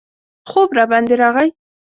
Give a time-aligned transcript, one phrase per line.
[0.51, 1.49] خوب راباندې راغی.